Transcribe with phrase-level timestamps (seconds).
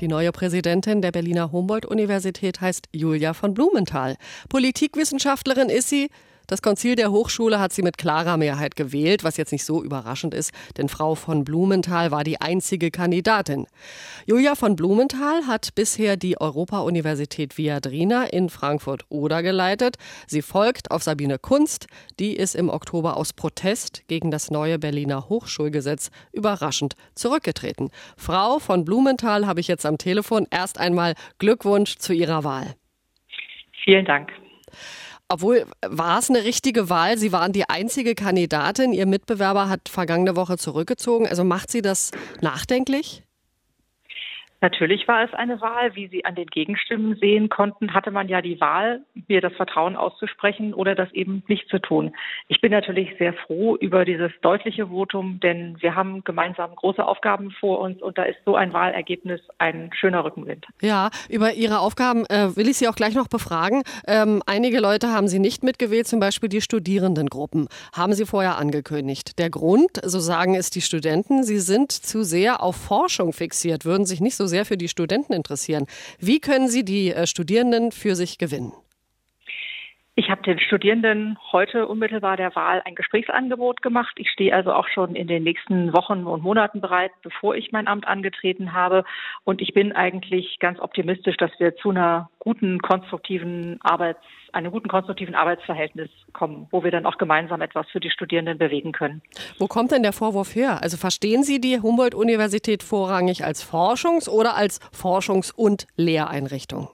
[0.00, 4.16] Die neue Präsidentin der Berliner Humboldt-Universität heißt Julia von Blumenthal.
[4.48, 6.08] Politikwissenschaftlerin ist sie,
[6.52, 10.34] das Konzil der Hochschule hat sie mit klarer Mehrheit gewählt, was jetzt nicht so überraschend
[10.34, 13.66] ist, denn Frau von Blumenthal war die einzige Kandidatin.
[14.26, 19.96] Julia von Blumenthal hat bisher die Europa-Universität Viadrina in Frankfurt-Oder geleitet.
[20.26, 21.86] Sie folgt auf Sabine Kunst,
[22.20, 27.88] die ist im Oktober aus Protest gegen das neue Berliner Hochschulgesetz überraschend zurückgetreten.
[28.18, 30.46] Frau von Blumenthal habe ich jetzt am Telefon.
[30.50, 32.74] Erst einmal Glückwunsch zu Ihrer Wahl.
[33.84, 34.41] Vielen Dank.
[35.32, 37.16] Obwohl, war es eine richtige Wahl?
[37.16, 38.92] Sie waren die einzige Kandidatin.
[38.92, 41.26] Ihr Mitbewerber hat vergangene Woche zurückgezogen.
[41.26, 42.10] Also macht Sie das
[42.42, 43.22] nachdenklich?
[44.62, 45.94] Natürlich war es eine Wahl.
[45.96, 49.96] Wie Sie an den Gegenstimmen sehen konnten, hatte man ja die Wahl, mir das Vertrauen
[49.96, 52.14] auszusprechen oder das eben nicht zu tun.
[52.46, 57.50] Ich bin natürlich sehr froh über dieses deutliche Votum, denn wir haben gemeinsam große Aufgaben
[57.50, 60.64] vor uns und da ist so ein Wahlergebnis ein schöner Rückenwind.
[60.80, 63.82] Ja, über Ihre Aufgaben äh, will ich Sie auch gleich noch befragen.
[64.06, 67.66] Ähm, einige Leute haben Sie nicht mitgewählt, zum Beispiel die Studierendengruppen.
[67.92, 69.40] Haben Sie vorher angekündigt.
[69.40, 74.06] Der Grund, so sagen es die Studenten, sie sind zu sehr auf Forschung fixiert, würden
[74.06, 75.86] sich nicht so sehr für die Studenten interessieren.
[76.18, 78.72] Wie können Sie die äh, Studierenden für sich gewinnen?
[80.14, 84.12] Ich habe den Studierenden heute unmittelbar der Wahl ein Gesprächsangebot gemacht.
[84.16, 87.88] Ich stehe also auch schon in den nächsten Wochen und Monaten bereit, bevor ich mein
[87.88, 89.04] Amt angetreten habe.
[89.44, 94.20] Und ich bin eigentlich ganz optimistisch, dass wir zu einer guten, konstruktiven Arbeits,
[94.52, 98.92] einem guten, konstruktiven Arbeitsverhältnis kommen, wo wir dann auch gemeinsam etwas für die Studierenden bewegen
[98.92, 99.22] können.
[99.58, 100.82] Wo kommt denn der Vorwurf her?
[100.82, 106.90] Also verstehen Sie die Humboldt-Universität vorrangig als Forschungs- oder als Forschungs- und Lehreinrichtung?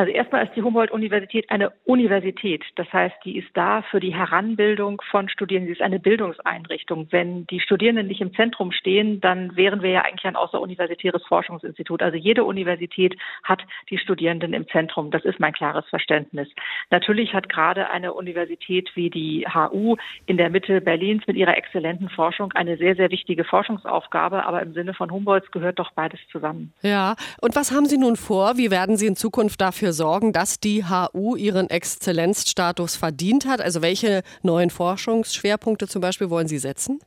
[0.00, 2.64] Also erstmal ist die Humboldt-Universität eine Universität.
[2.76, 5.68] Das heißt, die ist da für die Heranbildung von Studierenden.
[5.68, 7.08] Sie ist eine Bildungseinrichtung.
[7.10, 12.00] Wenn die Studierenden nicht im Zentrum stehen, dann wären wir ja eigentlich ein außeruniversitäres Forschungsinstitut.
[12.00, 15.10] Also jede Universität hat die Studierenden im Zentrum.
[15.10, 16.48] Das ist mein klares Verständnis.
[16.90, 22.08] Natürlich hat gerade eine Universität wie die HU in der Mitte Berlins mit ihrer exzellenten
[22.08, 24.46] Forschung eine sehr, sehr wichtige Forschungsaufgabe.
[24.46, 26.72] Aber im Sinne von Humboldts gehört doch beides zusammen.
[26.80, 27.16] Ja.
[27.42, 28.56] Und was haben Sie nun vor?
[28.56, 33.60] Wie werden Sie in Zukunft dafür dafür sorgen, dass die HU ihren Exzellenzstatus verdient hat?
[33.60, 37.00] Also welche neuen Forschungsschwerpunkte zum Beispiel wollen Sie setzen?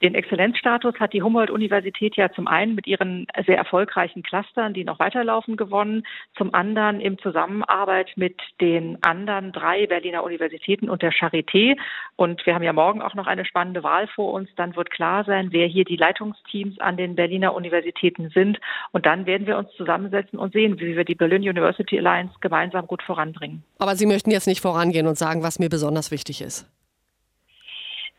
[0.00, 5.00] Den Exzellenzstatus hat die Humboldt-Universität ja zum einen mit ihren sehr erfolgreichen Clustern, die noch
[5.00, 11.76] weiterlaufen, gewonnen, zum anderen in Zusammenarbeit mit den anderen drei Berliner Universitäten und der Charité.
[12.14, 14.48] Und wir haben ja morgen auch noch eine spannende Wahl vor uns.
[14.54, 18.60] Dann wird klar sein, wer hier die Leitungsteams an den Berliner Universitäten sind.
[18.92, 22.86] Und dann werden wir uns zusammensetzen und sehen, wie wir die Berlin University Alliance gemeinsam
[22.86, 23.64] gut voranbringen.
[23.80, 26.70] Aber Sie möchten jetzt nicht vorangehen und sagen, was mir besonders wichtig ist.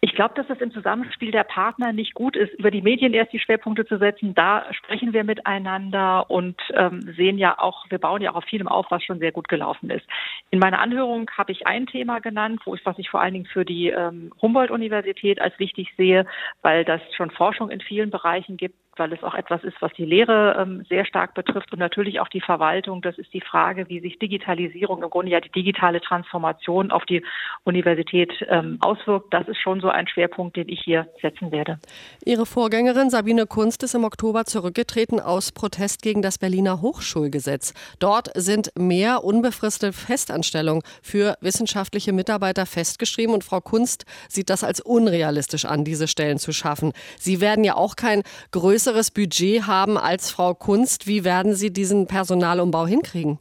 [0.01, 3.33] Ich glaube, dass es im Zusammenspiel der Partner nicht gut ist, über die Medien erst
[3.33, 4.33] die Schwerpunkte zu setzen.
[4.33, 8.69] Da sprechen wir miteinander und ähm, sehen ja auch, wir bauen ja auch auf vielem
[8.69, 10.05] auf, was schon sehr gut gelaufen ist.
[10.51, 13.45] In meiner Anhörung habe ich ein Thema genannt, wo ich, was ich vor allen Dingen
[13.45, 16.25] für die ähm, Humboldt-Universität als wichtig sehe,
[16.61, 20.05] weil das schon Forschung in vielen Bereichen gibt, weil es auch etwas ist, was die
[20.05, 23.01] Lehre ähm, sehr stark betrifft und natürlich auch die Verwaltung.
[23.01, 27.23] Das ist die Frage, wie sich Digitalisierung, im Grunde ja die digitale Transformation auf die
[27.63, 29.33] Universität ähm, auswirkt.
[29.33, 31.79] Das ist schon so ein Schwerpunkt, den ich hier setzen werde.
[32.25, 37.73] Ihre Vorgängerin Sabine Kunst ist im Oktober zurückgetreten aus Protest gegen das Berliner Hochschulgesetz.
[37.99, 44.81] Dort sind mehr unbefristete Festanstellungen für wissenschaftliche Mitarbeiter festgeschrieben und Frau Kunst sieht das als
[44.81, 46.91] unrealistisch an, diese Stellen zu schaffen.
[47.17, 51.05] Sie werden ja auch kein größeres größeres Budget haben als Frau Kunst.
[51.05, 53.37] Wie werden Sie diesen Personalumbau hinkriegen?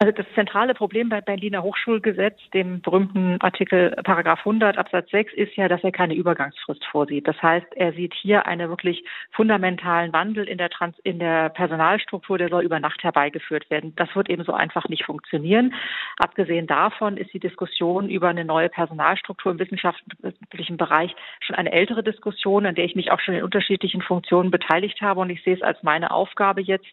[0.00, 5.54] Also das zentrale Problem bei Berliner Hochschulgesetz, dem berühmten Artikel Paragraph 100 Absatz 6, ist
[5.54, 7.28] ja, dass er keine Übergangsfrist vorsieht.
[7.28, 12.38] Das heißt, er sieht hier einen wirklich fundamentalen Wandel in der, Trans in der Personalstruktur,
[12.38, 13.94] der soll über Nacht herbeigeführt werden.
[13.94, 15.72] Das wird eben so einfach nicht funktionieren.
[16.18, 22.02] Abgesehen davon ist die Diskussion über eine neue Personalstruktur im wissenschaftlichen Bereich schon eine ältere
[22.02, 25.20] Diskussion, an der ich mich auch schon in unterschiedlichen Funktionen beteiligt habe.
[25.20, 26.92] Und ich sehe es als meine Aufgabe jetzt,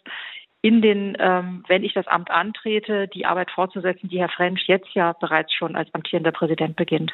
[0.61, 4.89] in den, ähm, wenn ich das Amt antrete, die Arbeit fortzusetzen, die Herr French jetzt
[4.93, 7.11] ja bereits schon als amtierender Präsident beginnt.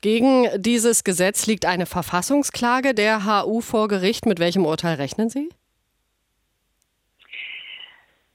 [0.00, 4.26] Gegen dieses Gesetz liegt eine Verfassungsklage der HU vor Gericht.
[4.26, 5.48] Mit welchem Urteil rechnen Sie?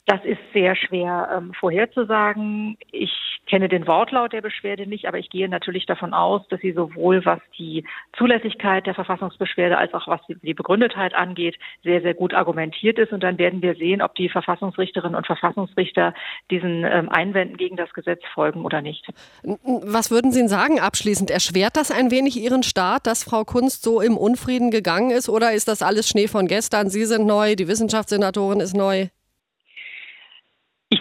[0.06, 2.78] Das ist sehr schwer ähm, vorherzusagen.
[2.92, 3.12] Ich
[3.52, 7.26] kenne den Wortlaut der Beschwerde nicht, aber ich gehe natürlich davon aus, dass sie sowohl
[7.26, 7.84] was die
[8.18, 13.12] Zulässigkeit der Verfassungsbeschwerde als auch was die Begründetheit angeht, sehr, sehr gut argumentiert ist.
[13.12, 16.14] Und dann werden wir sehen, ob die Verfassungsrichterinnen und Verfassungsrichter
[16.50, 19.06] diesen ähm, Einwänden gegen das Gesetz folgen oder nicht.
[19.44, 21.30] Was würden Sie sagen abschließend?
[21.30, 25.52] Erschwert das ein wenig Ihren Staat, dass Frau Kunst so im Unfrieden gegangen ist oder
[25.52, 26.90] ist das alles Schnee von gestern?
[26.90, 29.10] Sie sind neu, die Wissenschaftssenatorin ist neu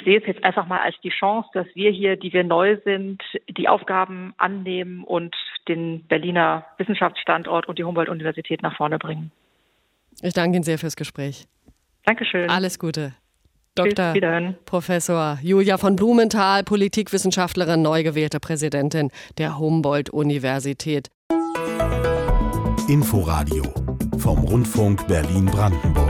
[0.01, 2.79] ich sehe es jetzt einfach mal als die Chance, dass wir hier, die wir neu
[2.85, 5.35] sind, die Aufgaben annehmen und
[5.69, 9.31] den Berliner Wissenschaftsstandort und die Humboldt-Universität nach vorne bringen.
[10.23, 11.47] Ich danke Ihnen sehr fürs Gespräch.
[12.05, 12.49] Dankeschön.
[12.49, 13.15] Alles Gute.
[13.75, 14.15] Dr.
[14.67, 21.09] Professor Julia von Blumenthal, Politikwissenschaftlerin, neu gewählte Präsidentin der Humboldt-Universität.
[22.89, 23.63] Inforadio
[24.19, 26.10] vom Rundfunk Berlin-Brandenburg.